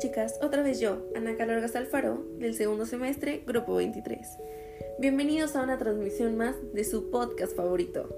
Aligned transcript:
chicas, 0.00 0.38
otra 0.42 0.62
vez 0.62 0.80
yo, 0.80 0.98
Ana 1.14 1.36
Carolga 1.36 1.68
Alfaro, 1.78 2.24
del 2.38 2.54
segundo 2.54 2.86
semestre, 2.86 3.42
Grupo 3.46 3.76
23. 3.76 4.38
Bienvenidos 4.98 5.54
a 5.54 5.62
una 5.62 5.78
transmisión 5.78 6.36
más 6.36 6.56
de 6.72 6.82
su 6.82 7.08
podcast 7.10 7.54
favorito. 7.54 8.08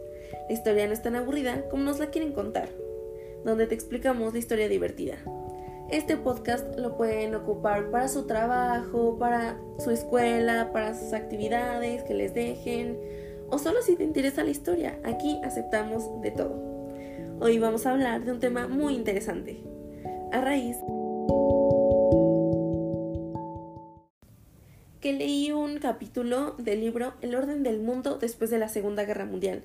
La 0.49 0.55
historia 0.55 0.87
no 0.87 0.95
es 0.95 1.03
tan 1.03 1.15
aburrida 1.15 1.69
como 1.69 1.83
nos 1.83 1.99
la 1.99 2.07
quieren 2.07 2.33
contar, 2.33 2.71
donde 3.45 3.67
te 3.67 3.75
explicamos 3.75 4.33
la 4.33 4.39
historia 4.39 4.67
divertida. 4.67 5.19
Este 5.91 6.17
podcast 6.17 6.79
lo 6.79 6.97
pueden 6.97 7.35
ocupar 7.35 7.91
para 7.91 8.09
su 8.09 8.27
trabajo, 8.27 9.19
para 9.19 9.59
su 9.79 9.91
escuela, 9.91 10.71
para 10.73 10.95
sus 10.95 11.13
actividades 11.13 12.03
que 12.05 12.15
les 12.15 12.33
dejen, 12.33 12.99
o 13.51 13.59
solo 13.59 13.83
si 13.83 13.97
te 13.97 14.05
interesa 14.05 14.43
la 14.43 14.51
historia. 14.51 14.99
Aquí 15.05 15.39
aceptamos 15.45 16.23
de 16.23 16.31
todo. 16.31 16.55
Hoy 17.41 17.59
vamos 17.59 17.85
a 17.85 17.91
hablar 17.91 18.25
de 18.25 18.33
un 18.33 18.41
tema 18.41 18.69
muy 18.69 18.95
interesante. 18.95 19.61
A 20.33 20.41
raíz 20.41 20.79
que 25.05 25.13
leí 25.13 25.53
un 25.53 25.81
capítulo 25.81 26.55
del 26.57 26.81
libro 26.81 27.13
El 27.21 27.35
orden 27.35 27.63
del 27.63 27.79
mundo 27.79 28.17
después 28.19 28.49
de 28.49 28.59
la 28.59 28.71
Segunda 28.71 29.05
Guerra 29.05 29.27
Mundial, 29.27 29.63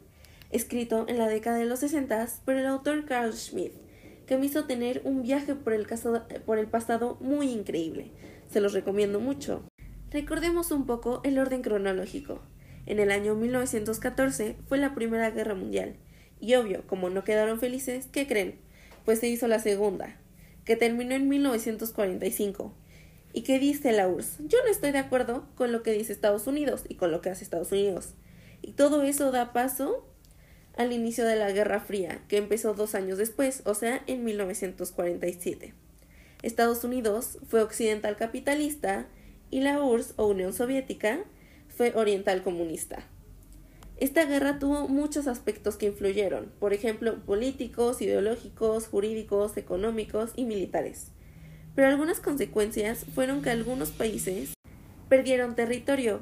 escrito 0.51 1.05
en 1.07 1.17
la 1.17 1.29
década 1.29 1.55
de 1.59 1.65
los 1.65 1.79
60 1.79 2.27
por 2.43 2.55
el 2.55 2.65
autor 2.65 3.05
Carl 3.05 3.31
Schmitt, 3.31 3.71
que 4.27 4.37
me 4.37 4.47
hizo 4.47 4.65
tener 4.65 5.01
un 5.05 5.21
viaje 5.21 5.55
por 5.55 5.71
el, 5.71 5.87
por 6.45 6.57
el 6.57 6.67
pasado 6.67 7.15
muy 7.21 7.51
increíble. 7.51 8.11
Se 8.51 8.59
los 8.59 8.73
recomiendo 8.73 9.21
mucho. 9.21 9.63
Recordemos 10.11 10.71
un 10.71 10.85
poco 10.85 11.21
el 11.23 11.39
orden 11.39 11.61
cronológico. 11.61 12.41
En 12.85 12.99
el 12.99 13.09
año 13.09 13.33
1914 13.35 14.57
fue 14.67 14.77
la 14.77 14.93
Primera 14.93 15.31
Guerra 15.31 15.55
Mundial, 15.55 15.95
y 16.41 16.55
obvio, 16.55 16.85
como 16.85 17.09
no 17.09 17.23
quedaron 17.23 17.61
felices, 17.61 18.09
¿qué 18.11 18.27
creen? 18.27 18.59
Pues 19.05 19.19
se 19.19 19.29
hizo 19.29 19.47
la 19.47 19.59
Segunda, 19.59 20.17
que 20.65 20.75
terminó 20.75 21.15
en 21.15 21.29
1945 21.29 22.73
¿Y 23.31 23.43
qué 23.43 23.59
dice 23.59 23.91
la 23.91 24.07
URSS? 24.07 24.37
Yo 24.47 24.57
no 24.63 24.71
estoy 24.71 24.91
de 24.91 24.97
acuerdo 24.97 25.47
con 25.55 25.71
lo 25.71 25.83
que 25.83 25.91
dice 25.91 26.11
Estados 26.11 26.47
Unidos 26.47 26.83
y 26.89 26.95
con 26.95 27.11
lo 27.11 27.21
que 27.21 27.29
hace 27.29 27.43
Estados 27.43 27.71
Unidos. 27.71 28.15
Y 28.61 28.73
todo 28.73 29.03
eso 29.03 29.31
da 29.31 29.53
paso 29.53 30.03
al 30.75 30.93
inicio 30.93 31.25
de 31.25 31.35
la 31.35 31.51
Guerra 31.51 31.79
Fría, 31.79 32.23
que 32.27 32.37
empezó 32.37 32.73
dos 32.73 32.95
años 32.95 33.17
después, 33.17 33.61
o 33.65 33.75
sea, 33.75 34.01
en 34.07 34.23
1947. 34.23 35.73
Estados 36.41 36.83
Unidos 36.83 37.37
fue 37.47 37.61
occidental 37.61 38.15
capitalista 38.15 39.07
y 39.51 39.61
la 39.61 39.81
URSS 39.83 40.13
o 40.15 40.27
Unión 40.27 40.53
Soviética 40.53 41.19
fue 41.67 41.93
oriental 41.95 42.41
comunista. 42.41 43.05
Esta 43.97 44.25
guerra 44.25 44.57
tuvo 44.57 44.87
muchos 44.87 45.27
aspectos 45.27 45.75
que 45.75 45.87
influyeron, 45.87 46.51
por 46.59 46.73
ejemplo, 46.73 47.23
políticos, 47.25 48.01
ideológicos, 48.01 48.87
jurídicos, 48.87 49.57
económicos 49.57 50.31
y 50.35 50.45
militares 50.45 51.11
pero 51.79 51.91
algunas 51.91 52.19
consecuencias 52.19 53.05
fueron 53.15 53.41
que 53.41 53.51
algunos 53.51 53.91
países 53.91 54.53
perdieron 55.07 55.55
territorio, 55.55 56.19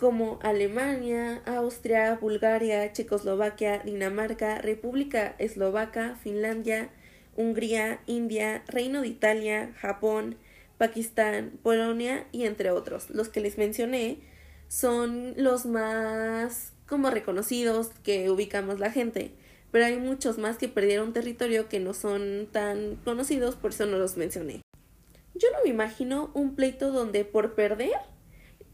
como 0.00 0.40
Alemania, 0.42 1.42
Austria, 1.46 2.18
Bulgaria, 2.20 2.92
Checoslovaquia, 2.92 3.78
Dinamarca, 3.84 4.58
República 4.58 5.36
Eslovaca, 5.38 6.16
Finlandia, 6.20 6.90
Hungría, 7.36 8.00
India, 8.06 8.64
Reino 8.66 9.02
de 9.02 9.06
Italia, 9.06 9.72
Japón, 9.78 10.34
Pakistán, 10.76 11.52
Polonia 11.62 12.26
y 12.32 12.42
entre 12.42 12.72
otros. 12.72 13.10
Los 13.10 13.28
que 13.28 13.38
les 13.38 13.58
mencioné 13.58 14.18
son 14.66 15.34
los 15.36 15.66
más 15.66 16.72
como 16.88 17.10
reconocidos 17.10 17.92
que 18.02 18.28
ubicamos 18.28 18.80
la 18.80 18.90
gente, 18.90 19.30
pero 19.70 19.84
hay 19.84 19.98
muchos 19.98 20.36
más 20.38 20.58
que 20.58 20.66
perdieron 20.66 21.12
territorio 21.12 21.68
que 21.68 21.78
no 21.78 21.94
son 21.94 22.48
tan 22.50 22.96
conocidos, 23.04 23.54
por 23.54 23.70
eso 23.70 23.86
no 23.86 23.96
los 23.96 24.16
mencioné. 24.16 24.62
Yo 25.34 25.48
no 25.52 25.58
me 25.64 25.70
imagino 25.70 26.30
un 26.34 26.54
pleito 26.54 26.92
donde 26.92 27.24
por 27.24 27.54
perder 27.54 27.92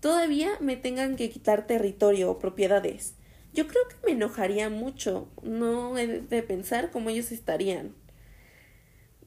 todavía 0.00 0.52
me 0.60 0.76
tengan 0.76 1.16
que 1.16 1.30
quitar 1.30 1.66
territorio 1.66 2.30
o 2.30 2.38
propiedades. 2.38 3.14
Yo 3.52 3.66
creo 3.66 3.88
que 3.88 3.96
me 4.04 4.12
enojaría 4.12 4.68
mucho. 4.68 5.28
No 5.42 5.96
he 5.96 6.06
de 6.20 6.42
pensar 6.42 6.90
cómo 6.90 7.10
ellos 7.10 7.32
estarían. 7.32 7.94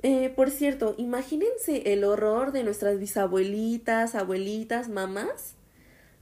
Eh, 0.01 0.29
por 0.29 0.49
cierto, 0.49 0.95
imagínense 0.97 1.91
el 1.93 2.03
horror 2.03 2.51
de 2.51 2.63
nuestras 2.63 2.99
bisabuelitas, 2.99 4.15
abuelitas, 4.15 4.87
mamás, 4.87 5.55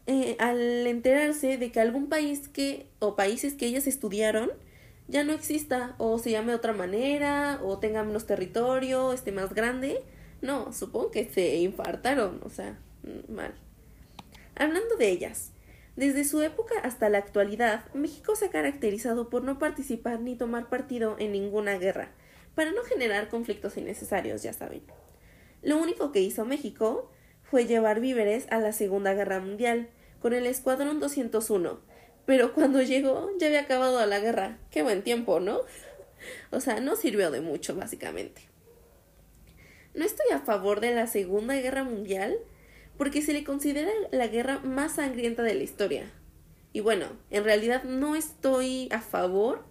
eh, 0.07 0.35
al 0.39 0.87
enterarse 0.87 1.57
de 1.57 1.71
que 1.71 1.79
algún 1.79 2.07
país 2.07 2.47
que, 2.47 2.87
o 2.99 3.15
países 3.15 3.53
que 3.53 3.67
ellas 3.67 3.85
estudiaron, 3.85 4.49
ya 5.07 5.23
no 5.23 5.33
exista, 5.33 5.95
o 5.99 6.17
se 6.17 6.31
llame 6.31 6.53
de 6.53 6.57
otra 6.57 6.73
manera, 6.73 7.59
o 7.63 7.77
tenga 7.77 8.03
menos 8.03 8.25
territorio, 8.25 9.13
esté 9.13 9.31
más 9.31 9.53
grande, 9.53 10.01
no, 10.41 10.73
supongo 10.73 11.11
que 11.11 11.29
se 11.29 11.57
infartaron, 11.57 12.41
o 12.43 12.49
sea, 12.49 12.79
mm, 13.03 13.33
mal. 13.33 13.53
Hablando 14.55 14.95
de 14.97 15.09
ellas, 15.09 15.51
desde 15.95 16.25
su 16.25 16.41
época 16.41 16.75
hasta 16.83 17.09
la 17.09 17.17
actualidad, 17.17 17.85
México 17.93 18.35
se 18.35 18.45
ha 18.45 18.51
caracterizado 18.51 19.29
por 19.29 19.43
no 19.43 19.57
participar 19.57 20.19
ni 20.19 20.35
tomar 20.35 20.69
partido 20.69 21.15
en 21.19 21.31
ninguna 21.31 21.77
guerra, 21.77 22.11
para 22.55 22.71
no 22.71 22.83
generar 22.83 23.29
conflictos 23.29 23.77
innecesarios, 23.77 24.43
ya 24.43 24.53
saben. 24.53 24.83
Lo 25.61 25.77
único 25.77 26.11
que 26.11 26.21
hizo 26.21 26.45
México 26.45 27.11
fue 27.43 27.65
llevar 27.65 27.99
víveres 27.99 28.45
a 28.51 28.59
la 28.59 28.73
Segunda 28.73 29.13
Guerra 29.13 29.39
Mundial, 29.39 29.89
con 30.21 30.33
el 30.33 30.47
Escuadrón 30.47 30.99
201, 30.99 31.79
pero 32.25 32.53
cuando 32.53 32.81
llegó 32.81 33.29
ya 33.39 33.47
había 33.47 33.61
acabado 33.61 34.05
la 34.05 34.19
guerra. 34.19 34.57
Qué 34.69 34.83
buen 34.83 35.01
tiempo, 35.01 35.39
¿no? 35.39 35.61
o 36.51 36.59
sea, 36.59 36.79
no 36.79 36.95
sirvió 36.95 37.31
de 37.31 37.41
mucho, 37.41 37.75
básicamente. 37.75 38.41
No 39.97 40.05
estoy 40.05 40.27
a 40.31 40.39
favor 40.39 40.79
de 40.79 40.93
la 40.93 41.07
Segunda 41.07 41.55
Guerra 41.55 41.83
Mundial 41.83 42.37
porque 42.99 43.23
se 43.23 43.33
le 43.33 43.43
considera 43.43 43.89
la 44.11 44.27
guerra 44.27 44.59
más 44.59 44.93
sangrienta 44.93 45.41
de 45.41 45.55
la 45.55 45.63
historia. 45.63 46.11
Y 46.71 46.81
bueno, 46.81 47.07
en 47.31 47.43
realidad 47.43 47.83
no 47.83 48.15
estoy 48.15 48.89
a 48.91 49.01
favor 49.01 49.65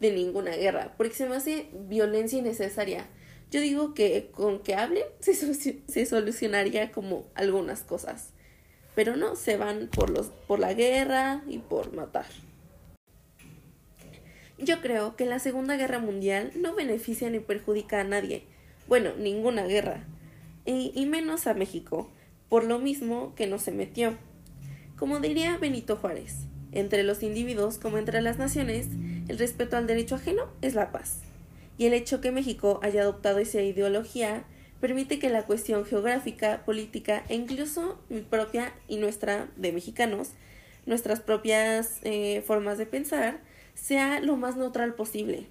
de 0.00 0.10
ninguna 0.10 0.56
guerra, 0.56 0.94
porque 0.96 1.14
se 1.14 1.28
me 1.28 1.36
hace 1.36 1.68
violencia 1.72 2.40
innecesaria. 2.40 3.06
Yo 3.52 3.60
digo 3.60 3.94
que 3.94 4.30
con 4.32 4.58
que 4.64 4.74
hablen 4.74 5.04
se, 5.20 6.06
solucionaría 6.06 6.90
como 6.90 7.26
algunas 7.36 7.82
cosas. 7.82 8.30
Pero 8.96 9.14
no, 9.14 9.36
se 9.36 9.56
van 9.56 9.88
por 9.88 10.58
la 10.58 10.74
guerra 10.74 11.44
y 11.46 11.58
por 11.58 11.92
matar. 11.92 12.26
Yo 14.58 14.80
creo 14.80 15.14
que 15.14 15.24
la 15.24 15.38
Segunda 15.38 15.76
Guerra 15.76 16.00
Mundial 16.00 16.50
no 16.56 16.74
beneficia 16.74 17.30
ni 17.30 17.38
perjudica 17.38 18.00
a 18.00 18.04
nadie, 18.04 18.44
bueno, 18.88 19.10
ninguna 19.18 19.64
guerra, 19.66 20.04
y, 20.64 21.06
menos 21.06 21.46
a 21.46 21.54
México, 21.54 22.10
por 22.48 22.64
lo 22.64 22.78
mismo 22.78 23.34
que 23.34 23.46
no 23.46 23.58
se 23.58 23.70
metió. 23.70 24.18
Como 24.96 25.20
diría 25.20 25.56
Benito 25.56 25.96
Juárez, 25.96 26.36
entre 26.72 27.04
los 27.04 27.22
individuos 27.22 27.78
como 27.78 27.96
entre 27.96 28.20
las 28.20 28.38
naciones, 28.38 28.88
el 29.28 29.38
respeto 29.38 29.76
al 29.76 29.86
derecho 29.86 30.16
ajeno 30.16 30.48
es 30.60 30.74
la 30.74 30.92
paz. 30.92 31.20
Y 31.78 31.86
el 31.86 31.94
hecho 31.94 32.20
que 32.20 32.32
México 32.32 32.80
haya 32.82 33.02
adoptado 33.02 33.38
esa 33.38 33.62
ideología 33.62 34.44
permite 34.80 35.18
que 35.18 35.30
la 35.30 35.44
cuestión 35.44 35.84
geográfica, 35.84 36.64
política 36.64 37.24
e 37.28 37.34
incluso 37.34 37.98
mi 38.08 38.20
propia 38.20 38.72
y 38.88 38.96
nuestra 38.96 39.48
de 39.56 39.72
mexicanos, 39.72 40.30
nuestras 40.86 41.20
propias 41.20 42.00
eh, 42.02 42.42
formas 42.46 42.78
de 42.78 42.86
pensar, 42.86 43.40
sea 43.74 44.20
lo 44.20 44.36
más 44.36 44.56
neutral 44.56 44.94
posible. 44.94 45.46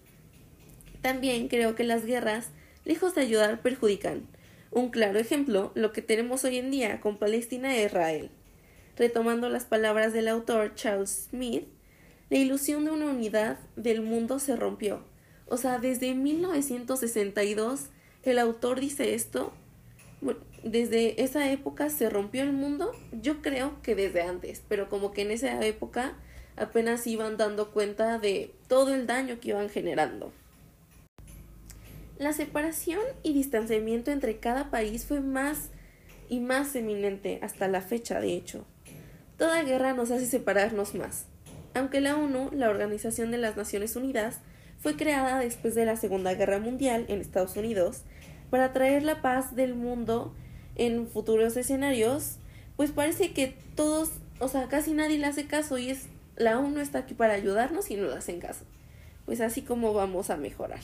También 1.02 1.48
creo 1.48 1.76
que 1.76 1.84
las 1.84 2.06
guerras 2.06 2.50
lejos 2.88 3.14
de 3.16 3.22
ayudar, 3.22 3.62
perjudican. 3.62 4.26
Un 4.72 4.90
claro 4.92 5.20
ejemplo, 5.20 5.74
lo 5.76 5.92
que 5.92 6.02
tenemos 6.02 6.46
hoy 6.46 6.58
en 6.58 6.72
día 6.72 7.02
con 7.02 7.18
Palestina 7.18 7.76
e 7.76 7.84
Israel. 7.84 8.32
Retomando 8.96 9.50
las 9.50 9.66
palabras 9.66 10.14
del 10.14 10.30
autor 10.30 10.74
Charles 10.74 11.28
Smith, 11.30 11.68
la 12.30 12.38
ilusión 12.38 12.86
de 12.86 12.92
una 12.92 13.08
unidad 13.08 13.60
del 13.76 14.02
mundo 14.02 14.40
se 14.40 14.56
rompió. 14.56 15.04
O 15.48 15.58
sea, 15.58 15.80
desde 15.80 16.14
1962 16.14 17.88
el 18.24 18.40
autor 18.40 18.80
dice 18.80 19.14
esto. 19.14 19.54
desde 20.64 21.22
esa 21.22 21.52
época 21.52 21.90
se 21.90 22.10
rompió 22.10 22.44
el 22.44 22.54
mundo. 22.54 22.94
Yo 23.12 23.42
creo 23.42 23.82
que 23.82 23.96
desde 23.96 24.22
antes, 24.22 24.64
pero 24.70 24.88
como 24.88 25.12
que 25.12 25.24
en 25.24 25.32
esa 25.32 25.62
época 25.66 26.16
apenas 26.56 27.06
iban 27.06 27.36
dando 27.36 27.72
cuenta 27.72 28.18
de 28.18 28.56
todo 28.70 28.96
el 28.96 29.08
daño 29.08 29.42
que 29.42 29.50
iban 29.50 29.68
generando. 29.68 30.32
La 32.20 32.34
separación 32.34 33.02
y 33.22 33.34
distanciamiento 33.34 34.10
entre 34.10 34.40
cada 34.40 34.72
país 34.72 35.06
fue 35.06 35.22
más 35.22 35.70
y 36.30 36.40
más 36.40 36.76
eminente 36.76 37.40
hasta 37.44 37.68
la 37.68 37.82
fecha, 37.82 38.20
de 38.20 38.34
hecho. 38.34 38.66
Toda 39.38 39.62
guerra 39.62 39.94
nos 39.94 40.10
hace 40.10 40.26
separarnos 40.26 40.96
más. 40.96 41.26
Aunque 41.76 42.02
la 42.02 42.18
ONU, 42.18 42.50
la 42.54 42.72
Organización 42.72 43.30
de 43.30 43.38
las 43.38 43.56
Naciones 43.56 43.96
Unidas, 43.96 44.40
fue 44.80 44.96
creada 44.96 45.40
después 45.40 45.76
de 45.76 45.86
la 45.86 45.96
Segunda 45.96 46.34
Guerra 46.34 46.60
Mundial 46.60 47.06
en 47.08 47.22
Estados 47.22 47.56
Unidos 47.56 48.02
para 48.50 48.74
traer 48.74 49.04
la 49.04 49.22
paz 49.22 49.56
del 49.56 49.76
mundo 49.76 50.34
en 50.76 51.08
futuros 51.08 51.56
escenarios, 51.56 52.38
pues 52.78 52.92
parece 52.92 53.32
que 53.32 53.56
todos, 53.76 54.10
o 54.40 54.48
sea, 54.48 54.68
casi 54.68 54.94
nadie 54.94 55.20
le 55.20 55.26
hace 55.28 55.46
caso 55.46 55.78
y 55.78 55.92
es 55.92 56.08
la 56.36 56.60
ONU 56.60 56.80
está 56.80 57.00
aquí 57.00 57.14
para 57.14 57.34
ayudarnos 57.34 57.92
y 57.92 57.96
no 57.96 58.08
le 58.08 58.16
hacen 58.16 58.40
caso. 58.40 58.66
Pues 59.26 59.40
así 59.42 59.62
como 59.62 59.94
vamos 59.94 60.30
a 60.32 60.38
mejorar. 60.38 60.80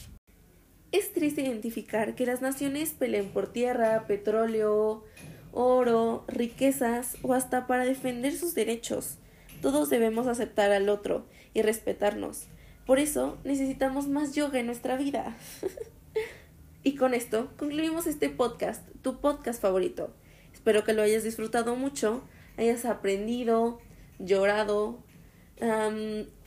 Es 0.93 1.11
triste 1.11 1.41
identificar 1.41 2.13
que 2.13 2.27
las 2.27 2.43
naciones 2.43 2.91
peleen 2.91 3.29
por 3.29 3.51
tierra, 3.51 4.05
petróleo, 4.05 5.03
oro, 5.51 6.23
riquezas 6.27 7.17
o 7.23 7.33
hasta 7.33 7.65
para 7.65 7.83
defender 7.83 8.37
sus 8.37 8.53
derechos. 8.53 9.17
Todos 9.59 9.89
debemos 9.89 10.27
aceptar 10.27 10.71
al 10.71 10.89
otro 10.89 11.25
y 11.55 11.63
respetarnos. 11.63 12.43
Por 12.85 12.99
eso 12.99 13.39
necesitamos 13.43 14.07
más 14.07 14.35
yoga 14.35 14.59
en 14.59 14.67
nuestra 14.67 14.95
vida. 14.95 15.35
y 16.83 16.93
con 16.93 17.15
esto 17.15 17.49
concluimos 17.57 18.05
este 18.05 18.29
podcast, 18.29 18.87
tu 19.01 19.19
podcast 19.19 19.59
favorito. 19.59 20.13
Espero 20.53 20.83
que 20.83 20.93
lo 20.93 21.01
hayas 21.01 21.23
disfrutado 21.23 21.75
mucho, 21.75 22.23
hayas 22.55 22.85
aprendido, 22.85 23.79
llorado, 24.19 24.99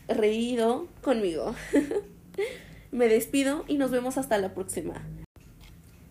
reído 0.06 0.86
conmigo. 1.02 1.52
Me 2.92 3.08
despido 3.08 3.64
y 3.68 3.78
nos 3.78 3.90
vemos 3.90 4.18
hasta 4.18 4.38
la 4.38 4.54
próxima. 4.54 5.02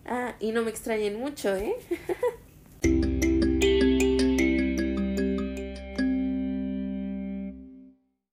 Ah, 0.04 0.34
y 0.38 0.52
no 0.52 0.62
me 0.62 0.70
extrañen 0.70 1.18
mucho, 1.18 1.54
¿eh? 1.56 1.74